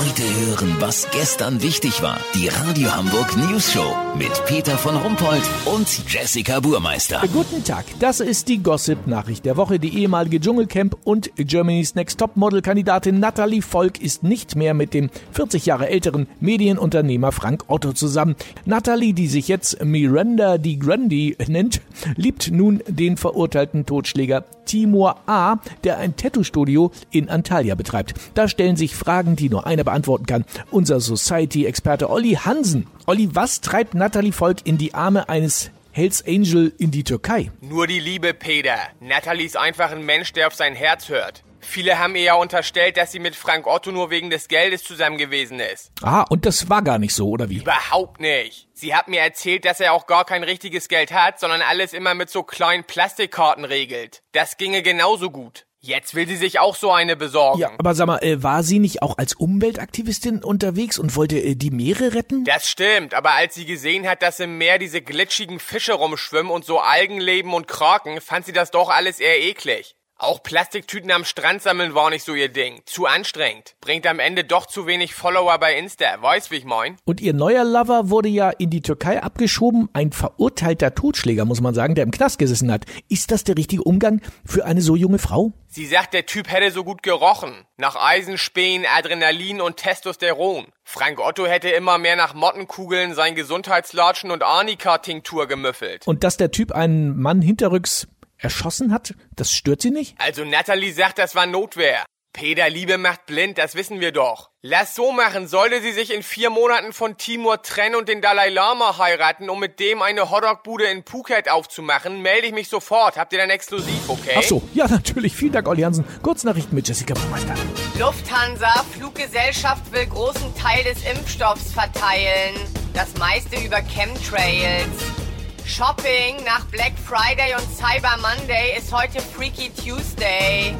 Heute 0.00 0.22
hören, 0.22 0.76
was 0.78 1.06
gestern 1.10 1.60
wichtig 1.62 2.00
war. 2.00 2.18
Die 2.34 2.48
Radio 2.48 2.96
Hamburg 2.96 3.36
News 3.36 3.70
Show 3.70 3.94
mit 4.16 4.30
Peter 4.46 4.78
von 4.78 4.96
Rumpold 4.96 5.42
und 5.66 5.86
Jessica 6.10 6.58
Burmeister. 6.60 7.20
Guten 7.30 7.62
Tag, 7.64 7.84
das 7.98 8.20
ist 8.20 8.48
die 8.48 8.62
Gossip-Nachricht 8.62 9.44
der 9.44 9.58
Woche. 9.58 9.78
Die 9.78 9.98
ehemalige 9.98 10.40
Dschungelcamp 10.40 10.96
und 11.04 11.30
Germany's 11.36 11.96
Next 11.96 12.18
Top 12.18 12.34
Model-Kandidatin 12.36 13.20
Natalie 13.20 13.60
Volk 13.60 14.00
ist 14.00 14.22
nicht 14.22 14.56
mehr 14.56 14.72
mit 14.72 14.94
dem 14.94 15.10
40 15.32 15.66
Jahre 15.66 15.90
älteren 15.90 16.28
Medienunternehmer 16.40 17.30
Frank 17.30 17.64
Otto 17.66 17.92
zusammen. 17.92 18.36
Natalie, 18.64 19.12
die 19.12 19.28
sich 19.28 19.48
jetzt 19.48 19.84
Miranda 19.84 20.56
Di 20.56 20.78
Grandi 20.78 21.36
nennt, 21.46 21.82
liebt 22.16 22.50
nun 22.50 22.82
den 22.88 23.18
verurteilten 23.18 23.84
Totschläger 23.84 24.46
Timur 24.64 25.16
A., 25.26 25.56
der 25.84 25.98
ein 25.98 26.16
Tattoo-Studio 26.16 26.92
in 27.10 27.28
Antalya 27.28 27.74
betreibt. 27.74 28.14
Da 28.34 28.46
stellen 28.46 28.76
sich 28.76 28.94
Fragen, 28.94 29.34
die 29.34 29.50
nur 29.50 29.66
einer 29.66 29.89
beantworten 29.90 30.26
kann. 30.26 30.44
Unser 30.70 31.00
Society-Experte 31.00 32.08
Olli 32.08 32.34
Hansen. 32.34 32.86
Olli, 33.06 33.28
was 33.32 33.60
treibt 33.60 33.94
Natalie 33.94 34.32
Volk 34.32 34.58
in 34.64 34.78
die 34.78 34.94
Arme 34.94 35.28
eines 35.28 35.70
Hells 35.92 36.24
Angel 36.24 36.72
in 36.78 36.92
die 36.92 37.02
Türkei? 37.02 37.50
Nur 37.60 37.88
die 37.88 37.98
Liebe, 37.98 38.32
Peter. 38.32 38.76
Natalie 39.00 39.46
ist 39.46 39.56
einfach 39.56 39.90
ein 39.90 40.04
Mensch, 40.04 40.32
der 40.32 40.46
auf 40.46 40.54
sein 40.54 40.76
Herz 40.76 41.08
hört. 41.08 41.42
Viele 41.58 41.98
haben 41.98 42.14
ihr 42.14 42.22
ja 42.22 42.34
unterstellt, 42.34 42.96
dass 42.96 43.12
sie 43.12 43.18
mit 43.18 43.36
Frank 43.36 43.66
Otto 43.66 43.90
nur 43.90 44.10
wegen 44.10 44.30
des 44.30 44.48
Geldes 44.48 44.82
zusammen 44.82 45.18
gewesen 45.18 45.60
ist. 45.60 45.92
Ah, 46.02 46.22
und 46.22 46.46
das 46.46 46.70
war 46.70 46.82
gar 46.82 46.98
nicht 46.98 47.14
so, 47.14 47.28
oder 47.28 47.50
wie? 47.50 47.58
Überhaupt 47.58 48.20
nicht. 48.20 48.68
Sie 48.72 48.94
hat 48.94 49.08
mir 49.08 49.20
erzählt, 49.20 49.64
dass 49.64 49.80
er 49.80 49.92
auch 49.92 50.06
gar 50.06 50.24
kein 50.24 50.42
richtiges 50.42 50.88
Geld 50.88 51.12
hat, 51.12 51.38
sondern 51.38 51.60
alles 51.60 51.92
immer 51.92 52.14
mit 52.14 52.30
so 52.30 52.42
kleinen 52.42 52.84
Plastikkarten 52.84 53.64
regelt. 53.64 54.22
Das 54.32 54.56
ginge 54.56 54.82
genauso 54.82 55.30
gut. 55.30 55.66
Jetzt 55.82 56.14
will 56.14 56.28
sie 56.28 56.36
sich 56.36 56.58
auch 56.58 56.76
so 56.76 56.92
eine 56.92 57.16
besorgen. 57.16 57.58
Ja, 57.58 57.70
aber 57.78 57.94
sag 57.94 58.06
mal, 58.06 58.22
äh, 58.22 58.42
war 58.42 58.62
sie 58.62 58.78
nicht 58.78 59.00
auch 59.00 59.16
als 59.16 59.32
Umweltaktivistin 59.32 60.44
unterwegs 60.44 60.98
und 60.98 61.16
wollte 61.16 61.38
äh, 61.38 61.54
die 61.54 61.70
Meere 61.70 62.12
retten? 62.12 62.44
Das 62.44 62.68
stimmt, 62.68 63.14
aber 63.14 63.32
als 63.32 63.54
sie 63.54 63.64
gesehen 63.64 64.06
hat, 64.06 64.20
dass 64.20 64.40
im 64.40 64.58
Meer 64.58 64.78
diese 64.78 65.00
glitschigen 65.00 65.58
Fische 65.58 65.94
rumschwimmen 65.94 66.52
und 66.52 66.66
so 66.66 66.80
Algen 66.80 67.18
leben 67.18 67.54
und 67.54 67.66
Kraken, 67.66 68.20
fand 68.20 68.44
sie 68.44 68.52
das 68.52 68.70
doch 68.70 68.90
alles 68.90 69.20
eher 69.20 69.40
eklig. 69.40 69.96
Auch 70.22 70.42
Plastiktüten 70.42 71.10
am 71.12 71.24
Strand 71.24 71.62
sammeln 71.62 71.94
war 71.94 72.10
nicht 72.10 72.26
so 72.26 72.34
ihr 72.34 72.50
Ding. 72.50 72.82
Zu 72.84 73.06
anstrengend. 73.06 73.74
Bringt 73.80 74.06
am 74.06 74.18
Ende 74.18 74.44
doch 74.44 74.66
zu 74.66 74.86
wenig 74.86 75.14
Follower 75.14 75.56
bei 75.58 75.78
Insta. 75.78 76.04
Weißt, 76.20 76.50
wie 76.50 76.56
ich 76.56 76.66
mein? 76.66 76.98
Und 77.06 77.22
ihr 77.22 77.32
neuer 77.32 77.64
Lover 77.64 78.10
wurde 78.10 78.28
ja 78.28 78.50
in 78.50 78.68
die 78.68 78.82
Türkei 78.82 79.22
abgeschoben. 79.22 79.88
Ein 79.94 80.12
verurteilter 80.12 80.94
Totschläger, 80.94 81.46
muss 81.46 81.62
man 81.62 81.72
sagen, 81.72 81.94
der 81.94 82.04
im 82.04 82.10
Knast 82.10 82.38
gesessen 82.38 82.70
hat. 82.70 82.84
Ist 83.08 83.30
das 83.30 83.44
der 83.44 83.56
richtige 83.56 83.82
Umgang 83.82 84.20
für 84.44 84.66
eine 84.66 84.82
so 84.82 84.94
junge 84.94 85.18
Frau? 85.18 85.54
Sie 85.68 85.86
sagt, 85.86 86.12
der 86.12 86.26
Typ 86.26 86.50
hätte 86.50 86.70
so 86.70 86.84
gut 86.84 87.02
gerochen. 87.02 87.64
Nach 87.78 87.96
Eisenspähen, 87.96 88.84
Adrenalin 88.94 89.62
und 89.62 89.78
Testosteron. 89.78 90.66
Frank 90.84 91.18
Otto 91.18 91.46
hätte 91.46 91.70
immer 91.70 91.96
mehr 91.96 92.16
nach 92.16 92.34
Mottenkugeln, 92.34 93.14
sein 93.14 93.34
Gesundheitslatschen 93.36 94.30
und 94.30 94.42
Arnika-Tinktur 94.42 95.46
gemüffelt. 95.46 96.06
Und 96.06 96.24
dass 96.24 96.36
der 96.36 96.50
Typ 96.50 96.72
einen 96.72 97.18
Mann 97.18 97.40
hinterrücks 97.40 98.06
erschossen 98.40 98.92
hat, 98.92 99.14
das 99.36 99.52
stört 99.52 99.82
sie 99.82 99.90
nicht? 99.90 100.16
Also 100.18 100.44
Natalie 100.44 100.92
sagt, 100.92 101.18
das 101.18 101.34
war 101.34 101.46
Notwehr. 101.46 102.04
Peter, 102.32 102.70
Liebe 102.70 102.96
macht 102.96 103.26
blind, 103.26 103.58
das 103.58 103.74
wissen 103.74 103.98
wir 103.98 104.12
doch. 104.12 104.50
Lass 104.62 104.94
so 104.94 105.10
machen, 105.10 105.48
sollte 105.48 105.82
sie 105.82 105.90
sich 105.90 106.14
in 106.14 106.22
vier 106.22 106.48
Monaten 106.48 106.92
von 106.92 107.16
Timur 107.16 107.60
trennen 107.62 107.96
und 107.96 108.08
den 108.08 108.20
Dalai 108.20 108.50
Lama 108.50 108.98
heiraten, 108.98 109.50
um 109.50 109.58
mit 109.58 109.80
dem 109.80 110.00
eine 110.00 110.30
Hotdog-Bude 110.30 110.84
in 110.84 111.04
Phuket 111.04 111.50
aufzumachen, 111.50 112.22
melde 112.22 112.46
ich 112.46 112.52
mich 112.52 112.68
sofort. 112.68 113.16
Habt 113.16 113.32
ihr 113.32 113.40
dann 113.40 113.50
exklusiv, 113.50 114.08
okay? 114.08 114.36
Ach 114.38 114.42
so, 114.42 114.62
ja 114.74 114.86
natürlich. 114.86 115.34
Vielen 115.34 115.52
Dank, 115.52 115.66
Olli 115.66 115.82
Hansen. 115.82 116.04
Kurznachrichten 116.22 116.74
mit 116.74 116.86
Jessica 116.86 117.14
Baumeister. 117.14 117.54
Lufthansa, 117.98 118.84
Fluggesellschaft 118.96 119.90
will 119.92 120.06
großen 120.06 120.54
Teil 120.54 120.84
des 120.84 121.02
Impfstoffs 121.04 121.72
verteilen. 121.72 122.54
Das 122.94 123.12
meiste 123.16 123.56
über 123.56 123.82
Chemtrails. 123.82 125.19
Shopping 125.66 126.42
nach 126.44 126.64
Black 126.66 126.92
Friday 127.04 127.54
und 127.54 127.64
Cyber 127.76 128.16
Monday 128.20 128.76
ist 128.76 128.92
heute 128.92 129.20
Freaky 129.20 129.70
Tuesday. 129.70 130.74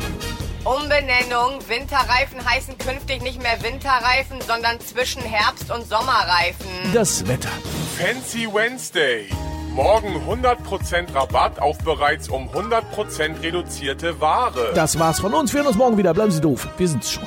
Umbenennung. 0.64 1.58
Winterreifen 1.68 2.44
heißen 2.44 2.76
künftig 2.78 3.22
nicht 3.22 3.42
mehr 3.42 3.62
Winterreifen, 3.62 4.40
sondern 4.46 4.78
zwischen 4.80 5.22
Herbst- 5.22 5.70
und 5.70 5.88
Sommerreifen. 5.88 6.92
Das 6.92 7.26
Wetter. 7.26 7.48
Fancy 7.98 8.46
Wednesday. 8.52 9.28
Morgen 9.74 10.22
100% 10.28 11.14
Rabatt 11.14 11.60
auf 11.60 11.78
bereits 11.78 12.28
um 12.28 12.48
100% 12.48 13.42
reduzierte 13.42 14.20
Ware. 14.20 14.72
Das 14.74 14.98
war's 14.98 15.20
von 15.20 15.32
uns. 15.32 15.52
Wir 15.52 15.58
hören 15.60 15.68
uns 15.68 15.76
morgen 15.76 15.96
wieder. 15.96 16.12
Bleiben 16.12 16.32
Sie 16.32 16.40
doof. 16.40 16.68
Wir 16.76 16.88
sind's 16.88 17.12
schon. 17.12 17.26